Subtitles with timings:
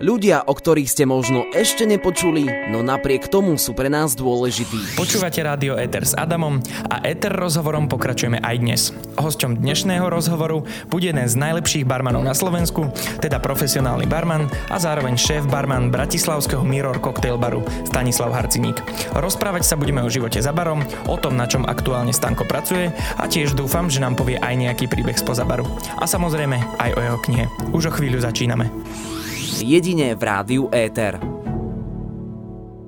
[0.00, 4.96] Ľudia, o ktorých ste možno ešte nepočuli, no napriek tomu sú pre nás dôležití.
[4.96, 6.56] Počúvate rádio Eter s Adamom
[6.88, 8.82] a Eter rozhovorom pokračujeme aj dnes.
[9.20, 12.88] Hosťom dnešného rozhovoru bude jeden z najlepších barmanov na Slovensku,
[13.20, 18.80] teda profesionálny barman a zároveň šéf barman bratislavského Mirror Cocktail baru Stanislav Harciník.
[19.12, 20.80] Rozprávať sa budeme o živote za barom,
[21.12, 22.88] o tom, na čom aktuálne Stanko pracuje
[23.20, 25.68] a tiež dúfam, že nám povie aj nejaký príbeh spoza baru.
[26.00, 27.44] A samozrejme aj o jeho knihe.
[27.76, 28.72] Už o chvíľu začíname
[29.58, 31.18] jedine v rádiu Éter.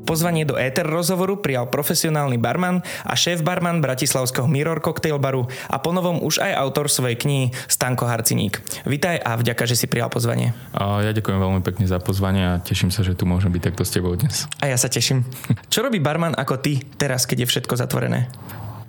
[0.02, 5.78] Pozvanie do Éter rozhovoru prijal profesionálny barman a šéf barman bratislavského Mirror Cocktail baru a
[5.78, 8.60] ponovom už aj autor svojej knihy Stanko Harciník.
[8.82, 10.52] Vítaj a vďaka, že si prijal pozvanie.
[10.74, 13.86] A ja ďakujem veľmi pekne za pozvanie a teším sa, že tu môžem byť takto
[13.86, 14.50] s tebou dnes.
[14.60, 15.24] A ja sa teším.
[15.72, 18.28] Čo robí barman ako ty teraz, keď je všetko zatvorené?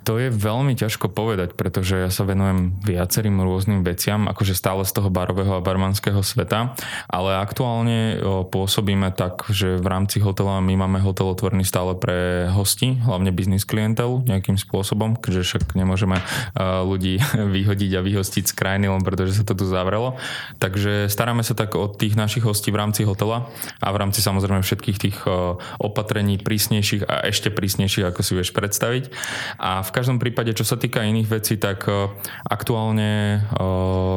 [0.04, 4.92] To je veľmi ťažko povedať, pretože ja sa venujem viacerým rôznym veciam, akože stále z
[4.92, 6.76] toho barového a barmanského sveta,
[7.08, 8.20] ale aktuálne
[8.52, 13.64] pôsobíme tak, že v rámci hotela my máme hotel otvorený stále pre hosti, hlavne biznis
[13.64, 16.20] klientelu nejakým spôsobom, keďže však nemôžeme
[16.60, 17.24] ľudí
[17.56, 20.20] vyhodiť a vyhostiť z krajiny, len pretože sa to tu zavrelo.
[20.60, 23.48] Takže staráme sa tak o tých našich hostí v rámci hotela
[23.80, 25.18] a v rámci samozrejme všetkých tých
[25.80, 29.08] opatrení prísnejších a ešte prísnejších, ako si vieš predstaviť.
[29.56, 32.10] A v každom prípade, čo sa týka iných vecí, tak e,
[32.50, 33.38] aktuálne e,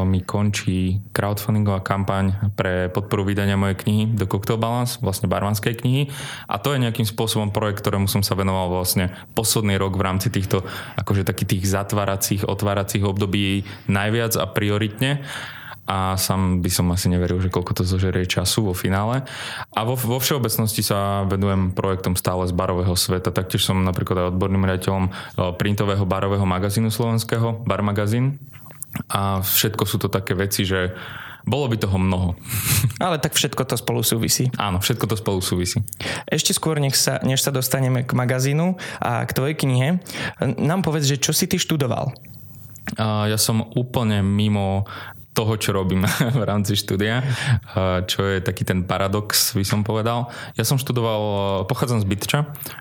[0.09, 6.09] mi končí crowdfundingová kampaň pre podporu vydania mojej knihy do Cocktail Balance, vlastne barmanskej knihy.
[6.49, 10.33] A to je nejakým spôsobom projekt, ktorému som sa venoval vlastne posledný rok v rámci
[10.33, 10.65] týchto
[10.97, 15.21] akože takých tých zatváracích, otváracích období najviac a prioritne
[15.87, 19.23] a sám by som asi neveril, že koľko to zožerie času vo finále.
[19.71, 23.31] A vo, vo všeobecnosti sa venujem projektom stále z barového sveta.
[23.31, 25.11] Taktiež som napríklad aj odborným riaditeľom e,
[25.55, 28.35] printového barového magazínu slovenského, Bar Magazín.
[29.07, 30.91] A všetko sú to také veci, že
[31.47, 32.35] bolo by toho mnoho.
[33.05, 34.51] Ale tak všetko to spolu súvisí.
[34.59, 35.79] Áno, všetko to spolu súvisí.
[36.27, 40.03] Ešte skôr, nech sa, než sa dostaneme k magazínu a k tvojej knihe,
[40.59, 42.11] nám povedz, že čo si ty študoval?
[42.99, 44.87] Ja som úplne mimo
[45.37, 46.01] toho, čo robím
[46.41, 47.21] v rámci štúdia,
[48.09, 50.33] čo je taký ten paradox, by som povedal.
[50.57, 52.39] Ja som študoval, pochádzam z Bytča,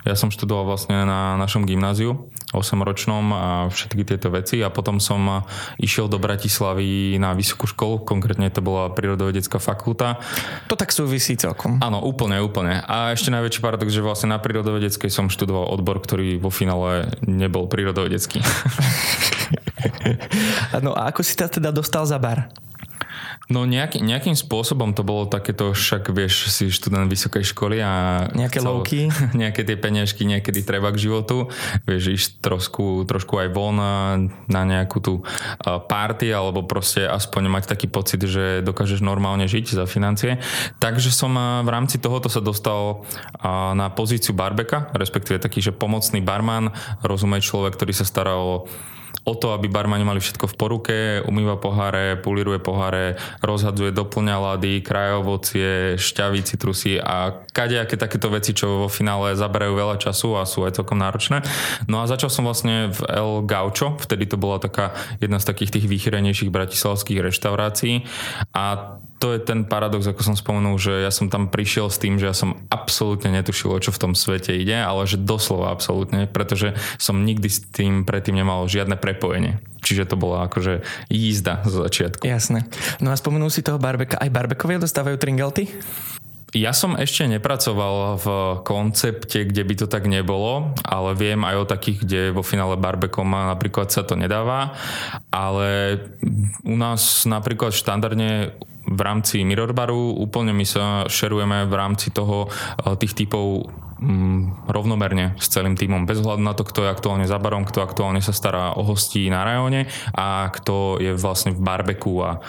[0.09, 5.45] ja som študoval vlastne na našom gymnáziu, 8-ročnom a všetky tieto veci a potom som
[5.77, 10.17] išiel do Bratislavy na vysokú školu, konkrétne to bola prírodovedecká fakulta.
[10.73, 11.83] To tak súvisí celkom.
[11.85, 12.81] Áno, úplne, úplne.
[12.87, 17.69] A ešte najväčší paradox, že vlastne na prírodovedeckej som študoval odbor, ktorý vo finále nebol
[17.69, 18.41] prírodovedecký.
[20.85, 22.51] no a ako si sa teda dostal za bar?
[23.47, 28.27] No nejaký, nejakým spôsobom to bolo takéto, však vieš, si študent vysokej školy a...
[28.35, 29.01] Nejaké chcel, lovky.
[29.43, 31.47] Nejaké tie peniažky niekedy treba k životu.
[31.87, 33.79] Vieš, ísť trošku, trošku aj von
[34.51, 35.23] na nejakú tú
[35.63, 40.43] party alebo proste aspoň mať taký pocit, že dokážeš normálne žiť za financie.
[40.83, 41.31] Takže som
[41.63, 43.07] v rámci tohoto sa dostal
[43.79, 46.75] na pozíciu barbeka, respektíve taký, že pomocný barman,
[47.07, 48.67] rozumej človek, ktorý sa stará o
[49.27, 54.87] o to, aby barmani mali všetko v poruke, umýva poháre, pulíruje poháre, rozhadzuje, doplňa lady,
[54.87, 60.63] krajovocie, šťavy, citrusy a kadejaké takéto veci, čo vo finále zaberajú veľa času a sú
[60.63, 61.43] aj celkom náročné.
[61.91, 65.75] No a začal som vlastne v El Gaucho, vtedy to bola taká jedna z takých
[65.75, 68.07] tých vychýrenejších bratislavských reštaurácií
[68.55, 72.21] a to je ten paradox, ako som spomenul, že ja som tam prišiel s tým,
[72.21, 76.31] že ja som absolútne netušil, o čo v tom svete ide, ale že doslova absolútne,
[76.31, 79.59] pretože som nikdy s tým predtým nemal žiadne prepojenie.
[79.83, 82.23] Čiže to bola akože jízda z začiatku.
[82.23, 82.67] Jasné.
[83.03, 84.19] No a spomenul si toho barbeka.
[84.23, 85.67] Aj barbekovia dostávajú tringelty?
[86.57, 88.27] Ja som ešte nepracoval v
[88.65, 93.53] koncepte, kde by to tak nebolo, ale viem aj o takých, kde vo finále barbekoma
[93.53, 94.73] napríklad sa to nedáva,
[95.29, 96.01] ale
[96.65, 98.57] u nás napríklad štandardne
[98.87, 103.69] v rámci Mirrorbaru úplne my sa šerujeme v rámci toho eh, tých typov
[104.01, 107.85] mm, rovnomerne s celým týmom, bez hľadu na to, kto je aktuálne za barom, kto
[107.85, 112.41] aktuálne sa stará o hostí na rajóne a kto je vlastne v barbeku a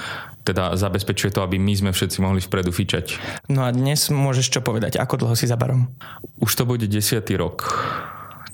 [0.47, 3.19] teda zabezpečuje to, aby my sme všetci mohli vpredu fičať.
[3.51, 4.95] No a dnes môžeš čo povedať?
[4.95, 5.91] Ako dlho si za barom?
[6.39, 7.67] Už to bude desiatý rok.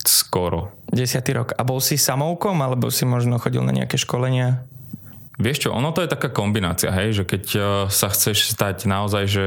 [0.02, 0.74] Skoro.
[0.90, 1.54] Desiatý rok.
[1.54, 4.66] A bol si samoukom, alebo si možno chodil na nejaké školenia?
[5.34, 7.58] Vieš čo, ono to je taká kombinácia, hej, že keď e,
[7.90, 9.46] sa chceš stať naozaj, že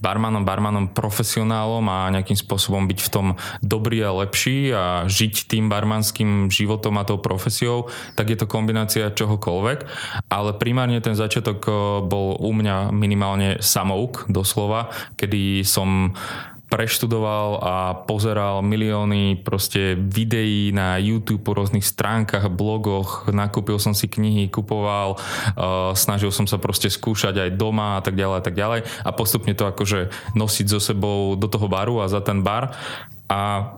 [0.00, 3.26] barmanom, barmanom profesionálom a nejakým spôsobom byť v tom
[3.60, 9.12] dobrý a lepší a žiť tým barmanským životom a tou profesiou, tak je to kombinácia
[9.12, 9.78] čohokoľvek,
[10.32, 11.70] ale primárne ten začiatok e,
[12.08, 14.88] bol u mňa minimálne samouk, doslova,
[15.20, 16.16] kedy som
[16.68, 17.74] preštudoval a
[18.04, 25.16] pozeral milióny proste videí na YouTube po rôznych stránkach, blogoch, nakúpil som si knihy, kupoval,
[25.16, 28.80] uh, snažil som sa proste skúšať aj doma a tak ďalej a tak ďalej.
[29.02, 32.76] A postupne to akože nosiť so sebou do toho baru a za ten bar.
[33.32, 33.72] A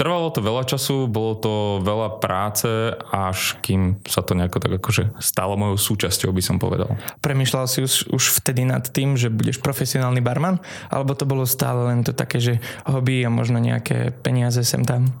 [0.00, 1.52] Trvalo to veľa času, bolo to
[1.84, 2.64] veľa práce,
[3.12, 6.96] až kým sa to nejako tak akože stalo mojou súčasťou, by som povedal.
[7.20, 10.56] Premýšľal si už, už vtedy nad tým, že budeš profesionálny barman?
[10.88, 15.12] Alebo to bolo stále len to také, že hobby a možno nejaké peniaze sem tam?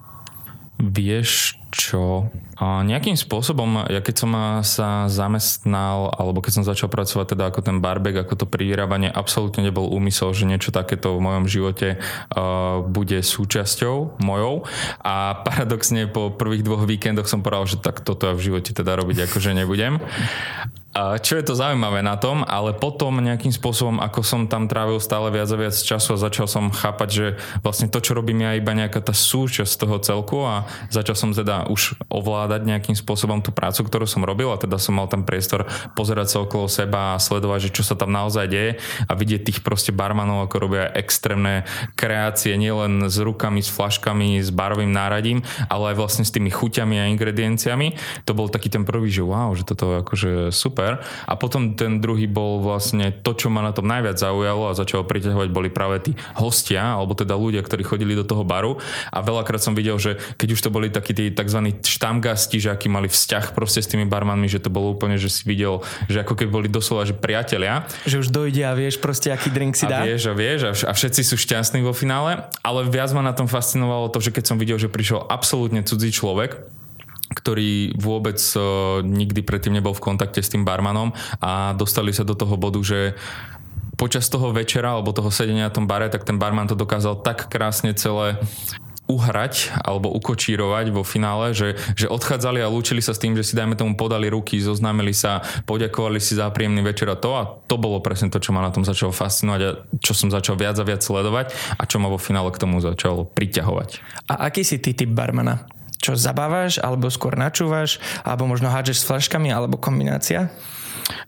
[0.80, 2.28] Vieš čo?
[2.60, 4.30] A nejakým spôsobom, ja keď som
[4.60, 9.64] sa zamestnal, alebo keď som začal pracovať teda ako ten barbek, ako to privyrábanie, absolútne
[9.64, 14.68] nebol úmysel, že niečo takéto v mojom živote uh, bude súčasťou mojou.
[15.00, 18.98] A paradoxne po prvých dvoch víkendoch som povedal, že tak toto ja v živote teda
[19.00, 19.96] robiť akože nebudem.
[20.98, 25.30] Čo je to zaujímavé na tom, ale potom nejakým spôsobom, ako som tam trávil stále
[25.30, 27.26] viac a viac času a začal som chápať, že
[27.62, 31.70] vlastne to, čo robím je iba nejaká tá súčasť toho celku a začal som teda
[31.70, 35.70] už ovládať nejakým spôsobom tú prácu, ktorú som robil a teda som mal ten priestor
[35.94, 39.58] pozerať sa okolo seba a sledovať, že čo sa tam naozaj deje a vidieť tých
[39.62, 45.94] proste barmanov, ako robia extrémne kreácie, nielen s rukami, s flaškami, s barovým náradím, ale
[45.94, 47.94] aj vlastne s tými chuťami a ingredienciami.
[48.26, 51.06] To bol taký ten prvý, že wow, že toto akože super super.
[51.26, 55.06] A potom ten druhý bol vlastne to, čo ma na tom najviac zaujalo a začalo
[55.06, 58.82] priťahovať, boli práve tí hostia, alebo teda ľudia, ktorí chodili do toho baru.
[59.14, 61.60] A veľakrát som videl, že keď už to boli takí tí tzv.
[61.84, 65.46] štamgasti, že aký mali vzťah proste s tými barmanmi, že to bolo úplne, že si
[65.46, 67.86] videl, že ako keby boli doslova, že priatelia.
[68.06, 70.02] Že už dojde a vieš proste, aký drink si dá.
[70.02, 72.48] A vieš a vieš a, a všetci sú šťastní vo finále.
[72.64, 76.10] Ale viac ma na tom fascinovalo to, že keď som videl, že prišiel absolútne cudzí
[76.10, 76.79] človek,
[77.30, 82.34] ktorý vôbec uh, nikdy predtým nebol v kontakte s tým barmanom a dostali sa do
[82.34, 83.14] toho bodu, že
[83.94, 87.52] počas toho večera alebo toho sedenia na tom bare, tak ten barman to dokázal tak
[87.52, 88.40] krásne celé
[89.10, 93.58] uhrať alebo ukočírovať vo finále, že, že odchádzali a lúčili sa s tým, že si
[93.58, 97.74] dajme tomu podali ruky, zoznámili sa, poďakovali si za príjemný večer a to a to
[97.74, 100.86] bolo presne to, čo ma na tom začalo fascinovať a čo som začal viac a
[100.86, 103.98] viac sledovať a čo ma vo finále k tomu začalo priťahovať.
[104.30, 105.66] A aký si ty typ barmana?
[106.00, 110.48] Čo zabávaš, alebo skôr načúvaš, alebo možno hádžeš s flaškami, alebo kombinácia?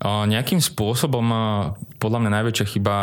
[0.03, 1.27] O, nejakým spôsobom
[1.99, 2.97] podľa mňa najväčšia chyba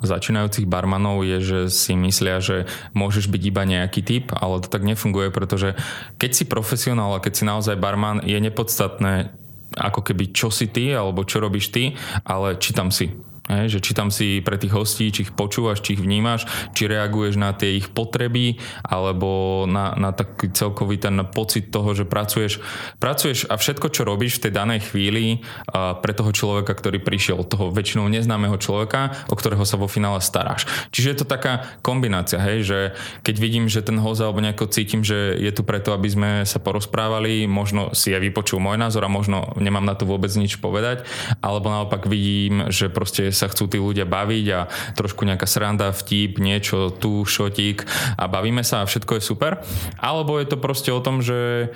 [0.00, 4.84] začínajúcich barmanov je, že si myslia, že môžeš byť iba nejaký typ, ale to tak
[4.84, 5.76] nefunguje, pretože
[6.16, 9.32] keď si profesionál a keď si naozaj barman, je nepodstatné
[9.72, 11.96] ako keby čo si ty alebo čo robíš ty,
[12.28, 13.08] ale či tam si
[13.50, 16.46] Hej, že či tam si pre tých hostí, či ich počúvaš, či ich vnímaš,
[16.78, 22.06] či reaguješ na tie ich potreby, alebo na, na taký celkový ten pocit toho, že
[22.06, 22.62] pracuješ,
[23.02, 27.42] pracuješ a všetko, čo robíš v tej danej chvíli uh, pre toho človeka, ktorý prišiel,
[27.42, 30.70] toho väčšinou neznámeho človeka, o ktorého sa vo finále staráš.
[30.94, 32.78] Čiže je to taká kombinácia, hej, že
[33.26, 36.62] keď vidím, že ten host alebo nejako cítim, že je tu preto, aby sme sa
[36.62, 41.02] porozprávali, možno si aj vypočul môj názor a možno nemám na to vôbec nič povedať,
[41.42, 44.60] alebo naopak vidím, že proste sa chcú tí ľudia baviť a
[44.94, 47.84] trošku nejaká sranda, vtip, niečo, tu, šotík
[48.16, 49.60] a bavíme sa a všetko je super.
[49.98, 51.72] Alebo je to proste o tom, že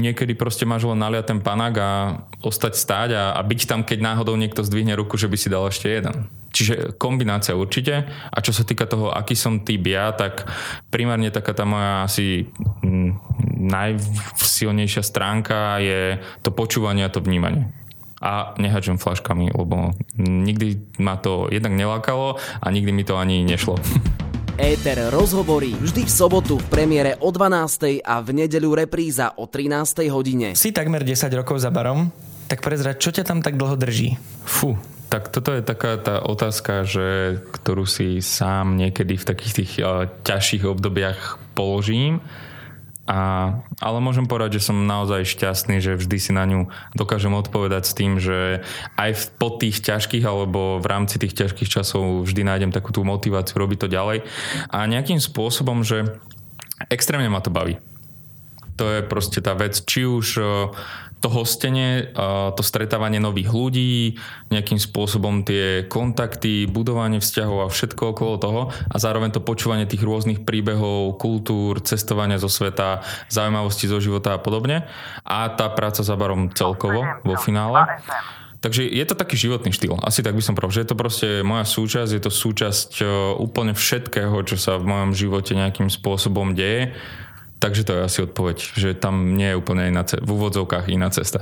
[0.00, 1.90] niekedy proste máš len naliať ten panák a
[2.40, 5.68] ostať stáť a, a byť tam, keď náhodou niekto zdvihne ruku, že by si dal
[5.68, 6.26] ešte jeden.
[6.52, 8.08] Čiže kombinácia určite.
[8.28, 10.48] A čo sa týka toho, aký som typ ja, tak
[10.88, 12.48] primárne taká tá moja asi
[12.84, 13.10] mm,
[13.68, 17.81] najsilnejšia stránka je to počúvanie a to vnímanie
[18.22, 19.90] a nehačujem flaškami, lebo
[20.22, 23.76] nikdy ma to jednak nelákalo a nikdy mi to ani nešlo.
[24.62, 28.04] Éter rozhovorí vždy v sobotu v premiére o 12.
[28.04, 30.06] a v nedeľu repríza o 13.
[30.12, 30.54] hodine.
[30.54, 32.12] Si takmer 10 rokov za barom,
[32.46, 34.14] tak prezrať, čo ťa tam tak dlho drží?
[34.44, 34.76] Fú,
[35.08, 40.04] tak toto je taká tá otázka, že, ktorú si sám niekedy v takých tých uh,
[40.20, 42.20] ťažších obdobiach položím
[43.02, 43.50] a,
[43.82, 47.96] ale môžem povedať, že som naozaj šťastný, že vždy si na ňu dokážem odpovedať s
[47.98, 48.62] tým, že
[48.94, 53.58] aj po tých ťažkých alebo v rámci tých ťažkých časov vždy nájdem takú tú motiváciu
[53.58, 54.22] robiť to ďalej.
[54.70, 56.14] A nejakým spôsobom, že
[56.94, 57.82] extrémne ma to baví.
[58.78, 60.26] To je proste tá vec, či už
[61.22, 62.10] to hostenie,
[62.58, 64.18] to stretávanie nových ľudí,
[64.50, 70.02] nejakým spôsobom tie kontakty, budovanie vzťahov a všetko okolo toho a zároveň to počúvanie tých
[70.02, 74.90] rôznych príbehov, kultúr, cestovania zo sveta, zaujímavosti zo života a podobne.
[75.22, 77.86] A tá práca za barom celkovo vo finále.
[78.62, 79.98] Takže je to taký životný štýl.
[80.02, 82.90] Asi tak by som povedal, že je to proste moja súčasť, je to súčasť
[83.38, 86.94] úplne všetkého, čo sa v mojom živote nejakým spôsobom deje
[87.62, 91.06] Takže to je asi odpoveď, že tam nie je úplne iná ce- v úvodzovkách iná
[91.14, 91.38] cesta.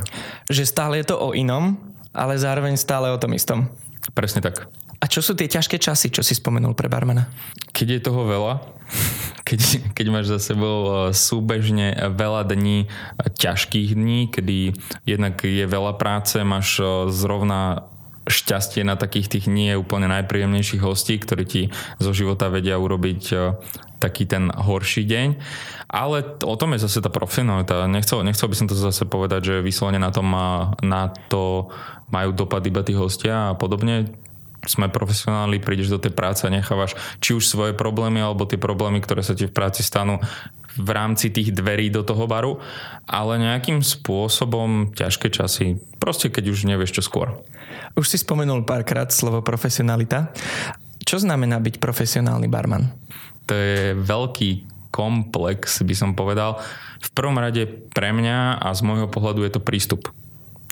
[0.53, 1.81] Že stále je to o inom,
[2.13, 3.73] ale zároveň stále o tom istom.
[4.13, 4.69] Presne tak.
[5.01, 7.33] A čo sú tie ťažké časy, čo si spomenul pre barmana?
[7.73, 8.61] Keď je toho veľa,
[9.49, 9.61] keď,
[9.97, 12.89] keď máš za sebou e, súbežne veľa dní, e,
[13.33, 14.77] ťažkých dní, kedy
[15.09, 17.90] jednak je veľa práce, máš e, zrovna
[18.29, 21.63] šťastie na takých tých nie úplne najpríjemnejších hostí, ktorí ti
[21.97, 23.23] zo života vedia urobiť
[24.01, 25.29] taký ten horší deň.
[25.91, 27.85] Ale o tom je zase tá profesionalita.
[27.91, 31.69] Nechcel, nechcel by som to zase povedať, že vyslovene na, tom má, na to
[32.09, 34.09] majú dopad iba tí hostia a podobne
[34.69, 36.93] sme profesionáli, prídeš do tej práce a nechávaš
[37.25, 40.21] či už svoje problémy alebo tie problémy, ktoré sa ti v práci stanú
[40.77, 42.61] v rámci tých dverí do toho baru,
[43.09, 47.41] ale nejakým spôsobom ťažké časy, proste keď už nevieš čo skôr.
[47.99, 50.31] Už si spomenul párkrát slovo profesionalita.
[51.03, 52.91] Čo znamená byť profesionálny barman?
[53.51, 54.51] To je veľký
[54.95, 56.59] komplex, by som povedal.
[57.01, 60.11] V prvom rade pre mňa a z môjho pohľadu je to prístup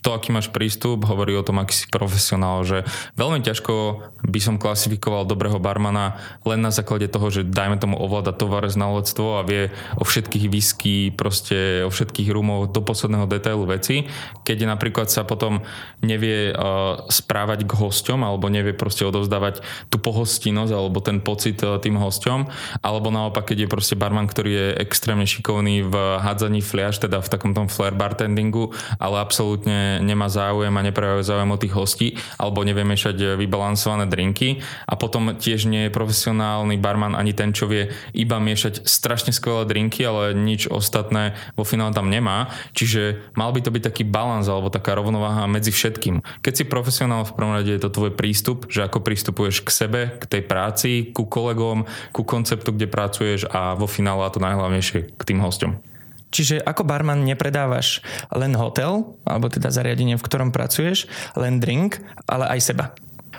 [0.09, 2.88] to, aký máš prístup, hovorí o tom, aký si profesionál, že
[3.21, 6.17] veľmi ťažko by som klasifikoval dobrého barmana
[6.49, 9.69] len na základe toho, že dajme tomu ovláda tovar znalectvo a vie
[10.00, 14.09] o všetkých whisky, proste o všetkých rumoch do posledného detailu veci.
[14.49, 15.61] Keď napríklad sa potom
[16.00, 19.61] nevie uh, správať k hosťom alebo nevie proste odovzdávať
[19.93, 22.49] tú pohostinnosť alebo ten pocit uh, tým hosťom,
[22.81, 27.29] alebo naopak, keď je proste barman, ktorý je extrémne šikovný v hádzaní fliaž, teda v
[27.29, 32.64] takom tom flair bartendingu, ale absolútne nemá záujem a neprejavuje záujem o tých hostí alebo
[32.64, 37.90] nevie miešať vybalansované drinky a potom tiež nie je profesionálny barman ani ten, čo vie
[38.14, 42.50] iba miešať strašne skvelé drinky, ale nič ostatné vo finále tam nemá.
[42.73, 46.23] Čiže mal by to byť taký balans alebo taká rovnováha medzi všetkým.
[46.43, 50.00] Keď si profesionál v prvom rade je to tvoj prístup, že ako pristupuješ k sebe,
[50.19, 55.14] k tej práci, ku kolegom, ku konceptu, kde pracuješ a vo finále a to najhlavnejšie
[55.17, 55.81] k tým hostom.
[56.29, 62.49] Čiže ako barman nepredávaš len hotel, alebo teda zariadenie, v ktorom pracuješ, len drink, ale
[62.53, 62.87] aj seba.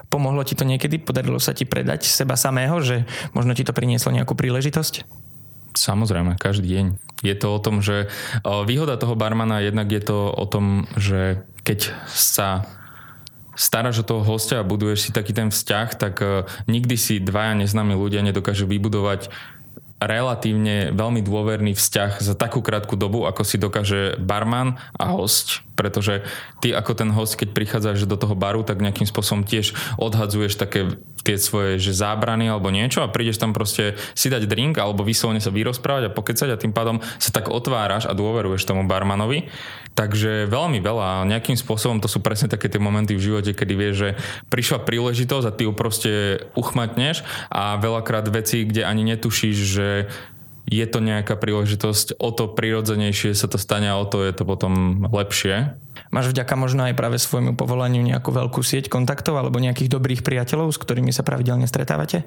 [0.10, 0.98] Pomohlo ti to niekedy?
[0.98, 3.05] Podarilo sa ti predať seba samého, že
[3.38, 5.05] možno ti to prinieslo nejakú príležitosť?
[5.77, 6.86] Samozrejme, každý deň.
[7.22, 8.10] Je to o tom, že
[8.43, 12.65] výhoda toho barmana jednak je to o tom, že keď sa
[13.60, 17.60] staráš o toho hostia a buduješ si taký ten vzťah, tak e, nikdy si dvaja
[17.60, 19.27] neznámi ľudia nedokážu vybudovať
[19.99, 26.23] relatívne veľmi dôverný vzťah za takú krátku dobu, ako si dokáže barman a host, pretože
[26.63, 30.87] ty ako ten host, keď prichádzaš do toho baru, tak nejakým spôsobom tiež odhadzuješ také
[31.23, 35.43] tie svoje že zábrany alebo niečo a prídeš tam proste si dať drink alebo vyslovene
[35.43, 39.51] sa vyrozprávať a pokecať a tým pádom sa tak otváraš a dôveruješ tomu barmanovi.
[39.99, 41.27] Takže veľmi veľa.
[41.27, 44.09] Nejakým spôsobom to sú presne také tie momenty v živote, kedy vieš, že
[44.47, 50.07] prišla príležitosť a ty ju proste uchmatneš a veľakrát veci, kde ani netušíš, že
[50.71, 54.47] je to nejaká príležitosť, o to prirodzenejšie sa to stane a o to je to
[54.47, 55.75] potom lepšie.
[56.15, 60.71] Máš vďaka možno aj práve svojmu povolaniu nejakú veľkú sieť kontaktov alebo nejakých dobrých priateľov,
[60.71, 62.23] s ktorými sa pravidelne stretávate?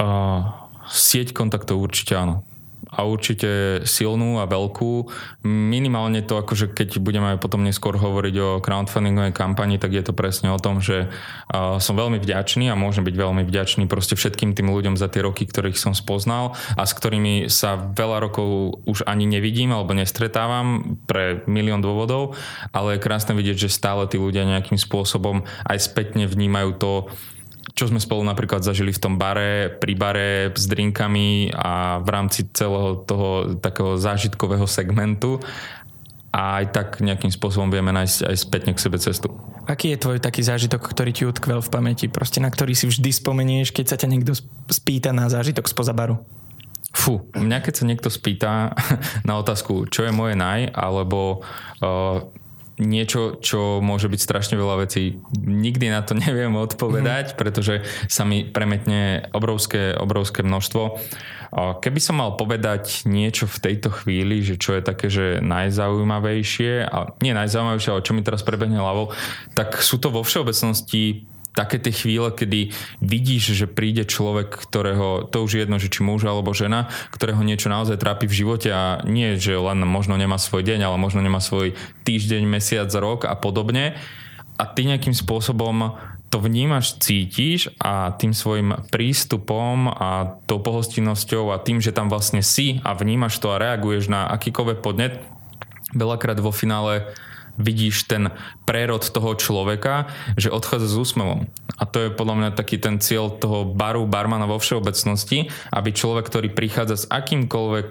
[0.00, 0.48] Uh,
[0.88, 2.40] sieť kontaktov určite áno
[2.90, 5.06] a určite silnú a veľkú.
[5.46, 10.50] Minimálne to, akože keď budeme potom neskôr hovoriť o crowdfundingovej kampani, tak je to presne
[10.50, 11.06] o tom, že
[11.52, 15.46] som veľmi vďačný a môžem byť veľmi vďačný proste všetkým tým ľuďom za tie roky,
[15.46, 21.44] ktorých som spoznal a s ktorými sa veľa rokov už ani nevidím alebo nestretávam pre
[21.46, 22.34] milión dôvodov,
[22.72, 26.92] ale je krásne vidieť, že stále tí ľudia nejakým spôsobom aj spätne vnímajú to,
[27.72, 32.48] čo sme spolu napríklad zažili v tom bare, pri bare s drinkami a v rámci
[32.52, 35.40] celého toho takého zážitkového segmentu
[36.32, 39.28] a aj tak nejakým spôsobom vieme nájsť aj spätne k sebe cestu.
[39.68, 42.06] Aký je tvoj taký zážitok, ktorý ti utkvel v pamäti?
[42.08, 44.32] Proste na ktorý si vždy spomenieš, keď sa ťa niekto
[44.72, 46.20] spýta na zážitok spoza baru?
[46.92, 48.76] Fú, mňa keď sa niekto spýta
[49.28, 51.40] na otázku, čo je moje naj, alebo
[51.80, 52.20] uh,
[52.80, 55.20] niečo, čo môže byť strašne veľa vecí.
[55.36, 57.40] Nikdy na to neviem odpovedať, mm-hmm.
[57.40, 57.74] pretože
[58.08, 60.82] sa mi premetne obrovské, obrovské množstvo.
[61.52, 67.12] Keby som mal povedať niečo v tejto chvíli, že čo je také, že najzaujímavejšie, a
[67.20, 69.12] nie najzaujímavejšie, ale čo mi teraz prebehne hlavou,
[69.52, 72.72] tak sú to vo všeobecnosti také tie chvíle, kedy
[73.04, 77.40] vidíš, že príde človek, ktorého, to už je jedno, že či muž alebo žena, ktorého
[77.44, 81.20] niečo naozaj trápi v živote a nie, že len možno nemá svoj deň, ale možno
[81.20, 81.76] nemá svoj
[82.08, 84.00] týždeň, mesiac, rok a podobne.
[84.56, 85.96] A ty nejakým spôsobom
[86.32, 92.40] to vnímaš, cítiš a tým svojim prístupom a tou pohostinnosťou a tým, že tam vlastne
[92.40, 95.20] si a vnímaš to a reaguješ na akýkoľvek podnet,
[95.92, 97.12] veľakrát vo finále
[97.60, 98.32] vidíš ten
[98.64, 101.48] prerod toho človeka, že odchádza s úsmevom.
[101.76, 106.24] A to je podľa mňa taký ten cieľ toho baru, barmana vo všeobecnosti, aby človek,
[106.28, 107.88] ktorý prichádza s akýmkoľvek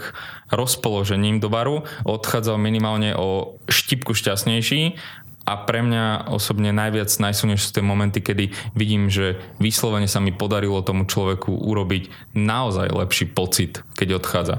[0.51, 4.99] rozpoložením do baru, odchádzal minimálne o štipku šťastnejší
[5.41, 10.29] a pre mňa osobne najviac najsilnejšie sú tie momenty, kedy vidím, že vyslovene sa mi
[10.29, 14.55] podarilo tomu človeku urobiť naozaj lepší pocit, keď odchádza.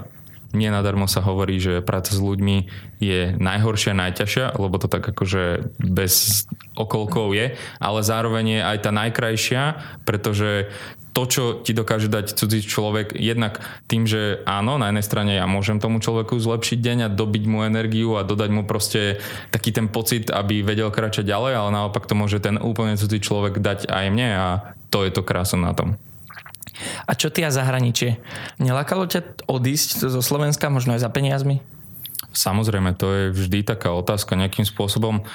[0.53, 2.57] Nie nadarmo sa hovorí, že práca s ľuďmi
[3.01, 6.45] je najhoršia, najťažšia, lebo to tak akože bez
[6.77, 9.63] okolkov je, ale zároveň je aj tá najkrajšia,
[10.05, 10.69] pretože
[11.13, 15.45] to, čo ti dokáže dať cudzí človek, jednak tým, že áno, na jednej strane ja
[15.45, 19.21] môžem tomu človeku zlepšiť deň a dobiť mu energiu a dodať mu proste
[19.53, 23.61] taký ten pocit, aby vedel kráčať ďalej, ale naopak to môže ten úplne cudzí človek
[23.61, 24.47] dať aj mne a
[24.89, 26.01] to je to krása na tom.
[27.07, 28.23] A čo ty a zahraničie?
[28.63, 31.61] Nelakalo ťa odísť zo Slovenska možno aj za peniazmi?
[32.33, 35.27] Samozrejme, to je vždy taká otázka nejakým spôsobom.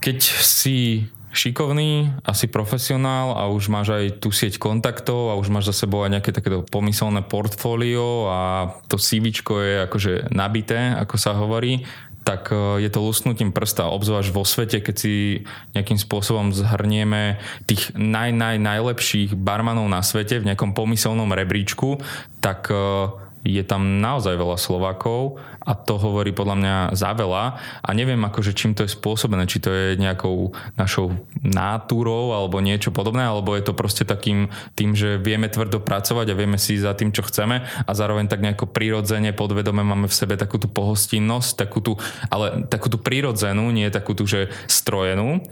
[0.00, 5.72] Keď si šikovný, asi profesionál a už máš aj tú sieť kontaktov a už máš
[5.72, 8.40] za sebou aj nejaké takéto pomyselné portfólio a
[8.86, 11.88] to CV je akože nabité, ako sa hovorí,
[12.22, 17.90] tak e, je to lusnutím prsta, obzvlášť vo svete, keď si nejakým spôsobom zhrnieme tých
[17.98, 21.98] naj, naj, najlepších barmanov na svete v nejakom pomyselnom rebríčku,
[22.38, 23.10] tak e,
[23.42, 27.44] je tam naozaj veľa Slovákov a to hovorí podľa mňa za veľa.
[27.82, 32.94] A neviem akože čím to je spôsobené, či to je nejakou našou náturou alebo niečo
[32.94, 34.46] podobné, alebo je to proste takým
[34.78, 37.66] tým, že vieme tvrdo pracovať a vieme si za tým, čo chceme.
[37.66, 41.92] A zároveň tak nejako prirodzene, podvedome máme v sebe takú tú pohostinnosť, takú tú,
[42.30, 45.42] ale takú tú prirodzenú, nie takú tú, že strojenú.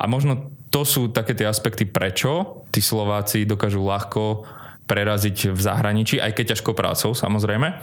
[0.00, 4.46] A možno to sú také tie aspekty, prečo tí Slováci dokážu ľahko
[4.90, 7.78] preraziť v zahraničí, aj keď ťažkou prácou samozrejme.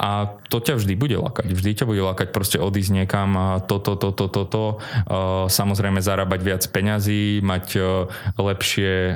[0.00, 1.50] A to ťa vždy bude lakať.
[1.50, 4.46] Vždy ťa bude lakať proste odísť niekam toto, toto, toto.
[4.48, 4.64] To.
[5.50, 7.80] Samozrejme zarábať viac peňazí, mať e,
[8.38, 9.14] lepšie e,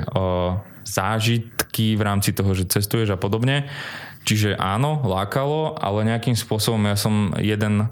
[0.85, 3.65] zážitky v rámci toho, že cestuješ a podobne.
[4.27, 7.89] Čiže áno, lákalo, ale nejakým spôsobom ja som jeden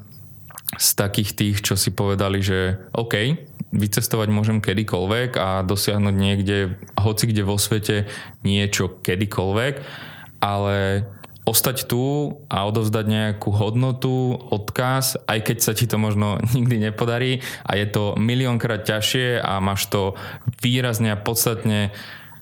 [0.78, 3.38] z takých tých, čo si povedali, že OK,
[3.74, 8.06] vycestovať môžem kedykoľvek a dosiahnuť niekde, hoci kde vo svete
[8.46, 9.74] niečo kedykoľvek,
[10.40, 11.10] ale
[11.44, 17.44] ostať tu a odovzdať nejakú hodnotu, odkaz, aj keď sa ti to možno nikdy nepodarí
[17.68, 20.16] a je to miliónkrát ťažšie a máš to
[20.64, 21.92] výrazne a podstatne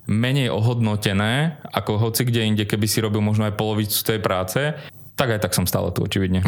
[0.06, 4.74] menej ohodnotené ako hoci kde inde, keby si robil možno aj polovicu tej práce,
[5.12, 6.40] tak aj tak som stále tu, očividne.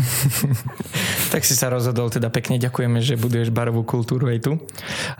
[1.32, 4.52] tak si sa rozhodol, teda pekne ďakujeme, že buduješ barovú kultúru aj tu.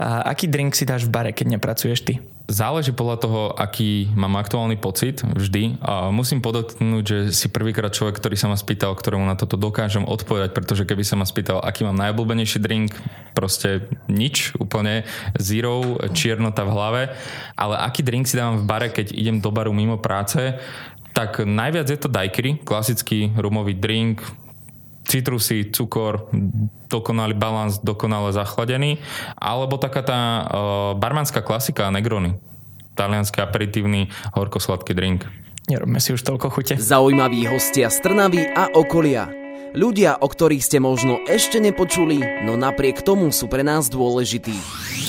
[0.00, 2.24] A aký drink si dáš v bare, keď nepracuješ ty?
[2.44, 5.80] Záleží podľa toho, aký mám aktuálny pocit vždy.
[5.80, 10.04] A musím podotknúť, že si prvýkrát človek, ktorý sa ma spýtal, ktorému na toto dokážem
[10.04, 12.92] odpovedať, pretože keby sa ma spýtal, aký mám najobľúbenejší drink,
[13.32, 15.08] proste nič, úplne
[15.40, 17.02] zero, čiernota v hlave.
[17.56, 20.60] Ale aký drink si dávam v bare, keď idem do baru mimo práce,
[21.14, 24.20] tak najviac je to daiquiri, klasický rumový drink,
[25.06, 26.26] citrusy, cukor,
[26.90, 28.98] dokonalý balans, dokonale zachladený,
[29.38, 30.44] alebo taká tá uh,
[30.98, 32.34] barmanská klasika Negrony,
[32.98, 35.22] talianský aperitívny horkosladký drink.
[35.70, 36.74] Nerobme si už toľko chute.
[36.76, 39.43] Zaujímaví hostia z Trnavy a okolia.
[39.74, 44.54] Ľudia, o ktorých ste možno ešte nepočuli, no napriek tomu sú pre nás dôležití.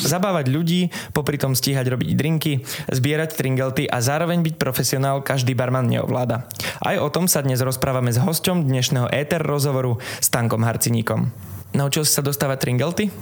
[0.01, 5.85] Zabávať ľudí, popri tom stíhať robiť drinky, zbierať tringelty a zároveň byť profesionál každý barman
[5.85, 6.49] neovláda.
[6.81, 11.29] Aj o tom sa dnes rozprávame s hosťom dnešného éter rozhovoru s Tankom Harciníkom.
[11.77, 13.13] Naučil si sa dostávať tringelty?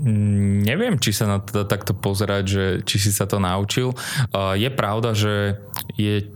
[0.00, 3.92] Mm, neviem, či sa na to takto pozerať, že či si sa to naučil.
[4.56, 5.60] Je pravda, že
[6.00, 6.32] je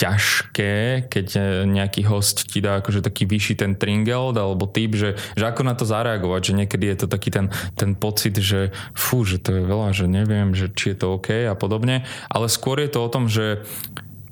[0.00, 5.20] ťažké, keď e, nejaký host ti dá akože taký vyšší ten tringel alebo typ, že,
[5.36, 9.28] že ako na to zareagovať, že niekedy je to taký ten, ten pocit, že fú,
[9.28, 12.80] že to je veľa, že neviem, že či je to OK a podobne, ale skôr
[12.80, 13.60] je to o tom, že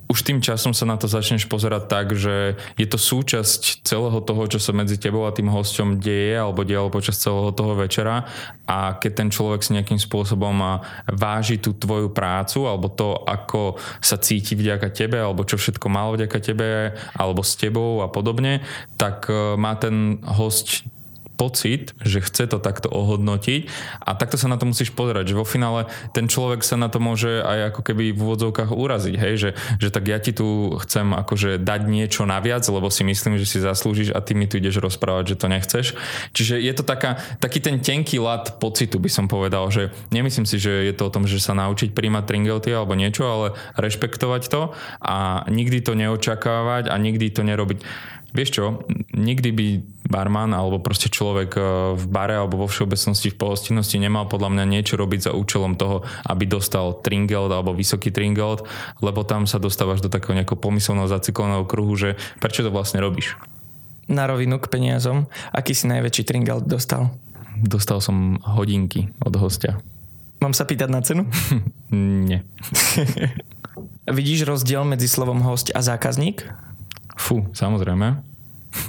[0.08, 4.42] už tým časom sa na to začneš pozerať tak, že je to súčasť celého toho,
[4.48, 8.24] čo sa medzi tebou a tým hosťom deje alebo dialo počas celého toho večera.
[8.64, 10.80] A keď ten človek si nejakým spôsobom
[11.12, 16.16] váži tú tvoju prácu alebo to, ako sa cíti vďaka tebe alebo čo všetko mal
[16.16, 18.64] vďaka tebe alebo s tebou a podobne,
[18.96, 20.88] tak e, má ten host
[21.38, 23.70] pocit, že chce to takto ohodnotiť.
[24.02, 26.98] A takto sa na to musíš pozerať, že vo finále ten človek sa na to
[26.98, 31.14] môže aj ako keby v úvodzovkách uraziť, hej, že, že tak ja ti tu chcem
[31.14, 34.82] akože dať niečo naviac, lebo si myslím, že si zaslúžiš a ty mi tu ideš
[34.82, 35.86] rozprávať, že to nechceš.
[36.34, 40.58] Čiže je to taká, taký ten tenký lat pocitu by som povedal, že nemyslím si,
[40.58, 43.46] že je to o tom, že sa naučiť príjmať tringelty alebo niečo, ale
[43.78, 47.78] rešpektovať to a nikdy to neočakávať a nikdy to nerobiť
[48.28, 48.64] Vieš čo,
[49.16, 49.66] nikdy by
[50.08, 51.60] barman alebo proste človek e,
[51.96, 56.04] v bare alebo vo všeobecnosti v pohostinnosti nemal podľa mňa niečo robiť za účelom toho,
[56.28, 58.68] aby dostal tringelt alebo vysoký tringelt,
[59.00, 63.40] lebo tam sa dostávaš do takého nejakého pomyselného zacikleného kruhu, že prečo to vlastne robíš.
[64.08, 67.12] Na rovinu k peniazom, aký si najväčší tringelt dostal?
[67.62, 69.82] dostal som hodinky od hostia.
[70.38, 71.26] Mám sa pýtať na cenu?
[72.28, 72.46] Nie.
[74.08, 76.46] Vidíš rozdiel medzi slovom host a zákazník?
[77.18, 78.28] Fú, samozrejme.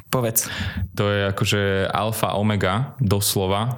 [0.10, 0.50] Povedz.
[0.98, 3.74] To je akože alfa omega doslova uh,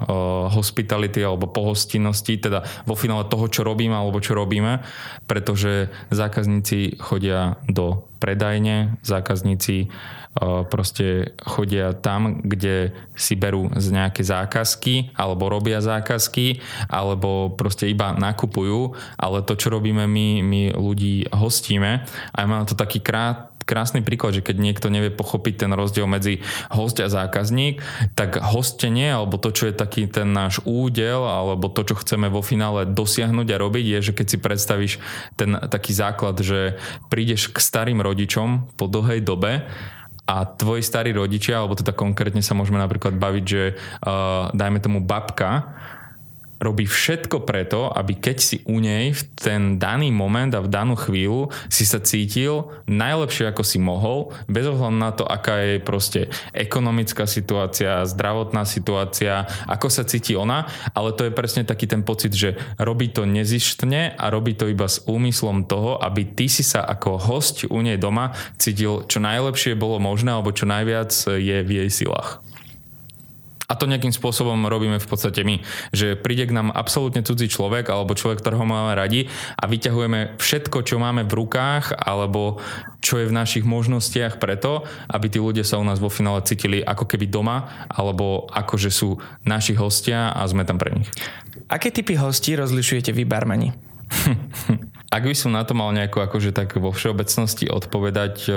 [0.50, 4.82] hospitality alebo pohostinnosti, teda vo finále toho, čo robíme alebo čo robíme,
[5.30, 14.26] pretože zákazníci chodia do predajne, zákazníci uh, proste chodia tam, kde si berú z nejaké
[14.26, 21.30] zákazky alebo robia zákazky alebo proste iba nakupujú, ale to, čo robíme my, my ľudí
[21.30, 26.12] hostíme a má to taký krát, krásny príklad, že keď niekto nevie pochopiť ten rozdiel
[26.12, 27.79] medzi host a zákazník,
[28.19, 32.43] tak hostenie, alebo to, čo je taký ten náš údel, alebo to, čo chceme vo
[32.43, 34.93] finále dosiahnuť a robiť, je, že keď si predstavíš
[35.39, 36.75] ten taký základ, že
[37.07, 39.63] prídeš k starým rodičom po dlhej dobe
[40.27, 43.63] a tvoji starí rodičia, alebo teda konkrétne sa môžeme napríklad baviť, že
[44.03, 45.71] uh, dajme tomu babka,
[46.62, 50.93] robí všetko preto, aby keď si u nej v ten daný moment a v danú
[50.93, 56.21] chvíľu si sa cítil najlepšie ako si mohol, bez ohľadu na to, aká je proste
[56.54, 62.32] ekonomická situácia, zdravotná situácia, ako sa cíti ona, ale to je presne taký ten pocit,
[62.38, 66.86] že robí to nezištne a robí to iba s úmyslom toho, aby ty si sa
[66.86, 71.69] ako host u nej doma cítil čo najlepšie bolo možné alebo čo najviac je v
[71.69, 72.51] jej silách.
[73.71, 75.63] A to nejakým spôsobom robíme v podstate my,
[75.95, 80.84] že príde k nám absolútne cudzí človek alebo človek, ktorého máme radi a vyťahujeme všetko,
[80.84, 82.60] čo máme v rukách alebo
[82.99, 86.84] čo je v našich možnostiach preto, aby tí ľudia sa u nás vo finále cítili
[86.84, 89.15] ako keby doma alebo ako, že sú
[89.47, 91.07] naši hostia a sme tam pre nich.
[91.71, 93.71] Aké typy hostí rozlišujete vy barmani?
[95.15, 98.47] Ak by som na to mal nejako akože tak vo všeobecnosti odpovedať,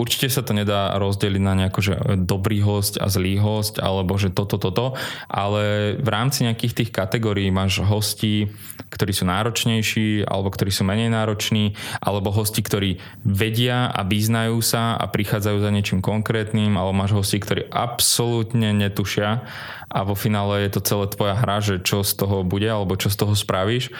[0.00, 4.32] Určite sa to nedá rozdeliť na nejako, že dobrý host a zlý host, alebo že
[4.32, 4.96] toto, toto,
[5.28, 8.48] ale v rámci nejakých tých kategórií máš hosti,
[8.88, 12.96] ktorí sú náročnejší, alebo ktorí sú menej nároční, alebo hosti, ktorí
[13.28, 19.44] vedia a vyznajú sa a prichádzajú za niečím konkrétnym, alebo máš hosti, ktorí absolútne netušia
[19.90, 23.10] a vo finále je to celé tvoja hra, že čo z toho bude, alebo čo
[23.10, 23.90] z toho spravíš.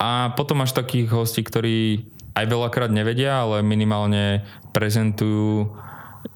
[0.00, 4.44] A potom máš takých hostí, ktorí aj veľakrát nevedia, ale minimálne
[4.76, 5.72] prezentujú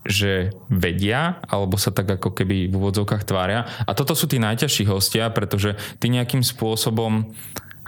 [0.07, 3.67] že vedia, alebo sa tak ako keby v úvodzovkách tvária.
[3.85, 7.35] A toto sú tí najťažší hostia, pretože ty nejakým spôsobom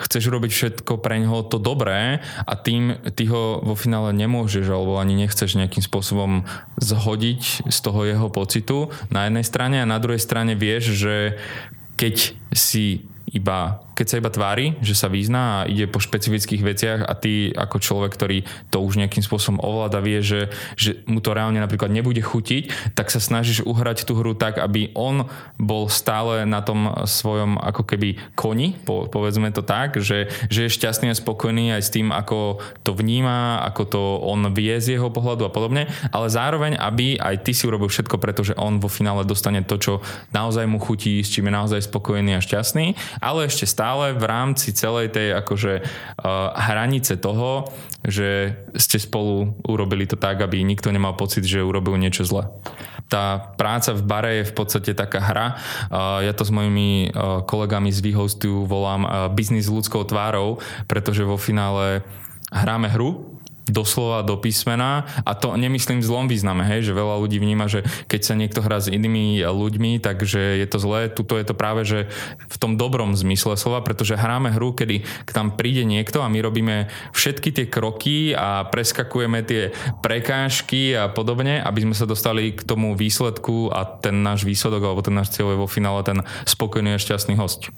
[0.03, 4.99] chceš robiť všetko pre neho to dobré a tým ty ho vo finále nemôžeš alebo
[4.99, 6.49] ani nechceš nejakým spôsobom
[6.81, 11.39] zhodiť z toho jeho pocitu na jednej strane a na druhej strane vieš, že
[11.95, 17.01] keď si iba keď sa iba tvári, že sa vyzná a ide po špecifických veciach
[17.05, 18.39] a ty ako človek, ktorý
[18.73, 23.13] to už nejakým spôsobom ovláda, vie, že, že mu to reálne napríklad nebude chutiť, tak
[23.13, 25.29] sa snažíš uhrať tú hru tak, aby on
[25.61, 30.75] bol stále na tom svojom ako keby koni, po, povedzme to tak, že, že je
[30.75, 35.13] šťastný a spokojný aj s tým, ako to vníma, ako to on vie z jeho
[35.13, 39.23] pohľadu a podobne, ale zároveň, aby aj ty si urobil všetko, pretože on vo finále
[39.29, 39.93] dostane to, čo
[40.33, 44.23] naozaj mu chutí, s čím je naozaj spokojný a šťastný, ale ešte stále stále v
[44.31, 47.67] rámci celej tej akože uh, hranice toho,
[48.07, 52.47] že ste spolu urobili to tak, aby nikto nemal pocit, že urobil niečo zle.
[53.11, 55.47] Tá práca v bare je v podstate taká hra.
[55.91, 60.63] Uh, ja to s mojimi uh, kolegami z Výhostu volám uh, biznis s ľudskou tvárou,
[60.87, 62.07] pretože vo finále
[62.55, 63.32] hráme hru,
[63.71, 67.87] doslova do písmena a to nemyslím v zlom význame, hej, že veľa ľudí vníma, že
[68.11, 71.07] keď sa niekto hrá s inými ľuďmi, takže je to zlé.
[71.13, 72.11] Tuto je to práve, že
[72.51, 76.39] v tom dobrom zmysle slova, pretože hráme hru, kedy k tam príde niekto a my
[76.43, 79.71] robíme všetky tie kroky a preskakujeme tie
[80.03, 85.07] prekážky a podobne, aby sme sa dostali k tomu výsledku a ten náš výsledok alebo
[85.07, 87.71] ten náš cieľ je vo finále ten spokojný a šťastný host.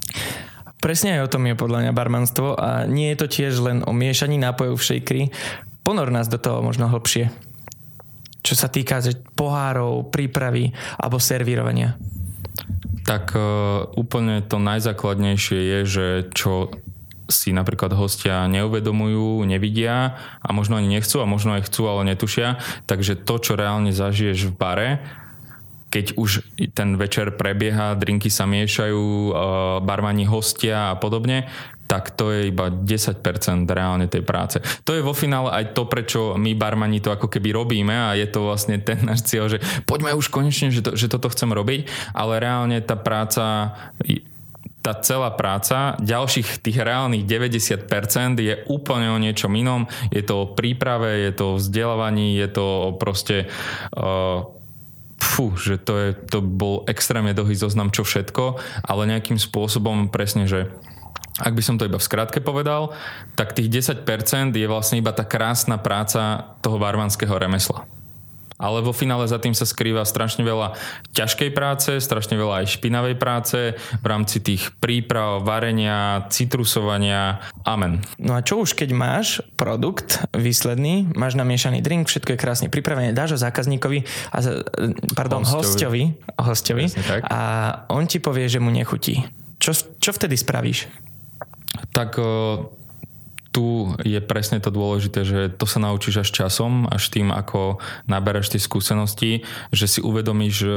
[0.84, 3.96] Presne aj o tom je podľa mňa barmanstvo a nie je to tiež len o
[3.96, 5.22] miešaní nápojov v šejkri.
[5.84, 7.28] Ponor nás do toho možno hlbšie.
[8.40, 12.00] Čo sa týka že pohárov, prípravy alebo servírovania.
[13.04, 16.72] Tak uh, úplne to najzákladnejšie je, že čo
[17.28, 22.60] si napríklad hostia neuvedomujú, nevidia a možno ani nechcú a možno aj chcú, ale netušia.
[22.84, 24.90] Takže to, čo reálne zažiješ v bare,
[25.88, 26.42] keď už
[26.74, 29.32] ten večer prebieha, drinky sa miešajú, uh,
[29.78, 31.46] barmani hostia a podobne,
[31.84, 33.20] tak to je iba 10%
[33.68, 34.58] reálne tej práce.
[34.88, 38.26] To je vo finále aj to, prečo my barmani to ako keby robíme a je
[38.28, 41.86] to vlastne ten náš cieľ, že poďme už konečne, že, to, že toto chcem robiť,
[42.16, 43.76] ale reálne tá práca
[44.84, 47.88] tá celá práca, ďalších tých reálnych 90%
[48.36, 49.88] je úplne o niečom inom.
[50.12, 53.48] Je to o príprave, je to o vzdelávaní, je to o proste
[53.96, 54.44] uh,
[55.16, 60.44] fú, že to, je, to bol extrémne dlhý zoznam čo všetko, ale nejakým spôsobom presne,
[60.44, 60.68] že
[61.40, 62.94] ak by som to iba v skratke povedal,
[63.34, 64.06] tak tých 10%
[64.54, 67.82] je vlastne iba tá krásna práca toho barmanského remesla.
[68.54, 70.78] Ale vo finále za tým sa skrýva strašne veľa
[71.10, 77.42] ťažkej práce, strašne veľa aj špinavej práce v rámci tých príprav, varenia, citrusovania.
[77.66, 78.06] Amen.
[78.22, 83.10] No a čo už keď máš produkt výsledný, máš namiešaný drink, všetko je krásne pripravené,
[83.10, 84.38] dáš ho zákazníkovi, a,
[85.18, 87.40] pardon, hostovi, hostovi, hostovi a
[87.90, 89.26] on ti povie, že mu nechutí.
[89.58, 90.86] Čo, čo vtedy spravíš?
[91.94, 92.18] Tak
[93.54, 97.78] tu je presne to dôležité, že to sa naučíš až časom, až tým, ako
[98.10, 100.70] naberáš tie skúsenosti, že si uvedomíš e,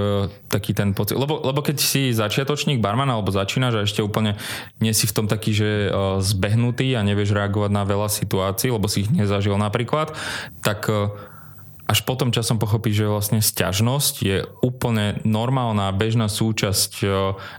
[0.45, 1.17] taký ten pocit.
[1.17, 4.37] Lebo, lebo keď si začiatočník barman alebo začínaš a ešte úplne
[4.77, 8.85] nie si v tom taký, že e, zbehnutý a nevieš reagovať na veľa situácií, lebo
[8.85, 10.13] si ich nezažil napríklad,
[10.61, 11.09] tak e,
[11.87, 17.07] až potom časom pochopí, že vlastne sťažnosť je úplne normálna, bežná súčasť e,